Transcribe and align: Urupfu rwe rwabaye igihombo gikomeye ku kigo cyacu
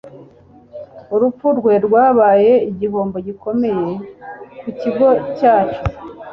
Urupfu 1.13 1.47
rwe 1.57 1.73
rwabaye 1.85 2.53
igihombo 2.69 3.17
gikomeye 3.27 3.87
ku 4.61 4.69
kigo 4.79 5.07
cyacu 5.37 5.81